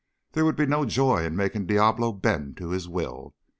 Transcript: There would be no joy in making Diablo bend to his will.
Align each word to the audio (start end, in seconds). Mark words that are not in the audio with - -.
There 0.31 0.45
would 0.45 0.55
be 0.55 0.65
no 0.65 0.83
joy 0.83 1.25
in 1.25 1.35
making 1.35 1.67
Diablo 1.67 2.11
bend 2.11 2.57
to 2.57 2.71
his 2.71 2.89
will. 2.89 3.35